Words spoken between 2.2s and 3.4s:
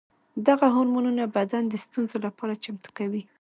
لپاره چمتو کوي.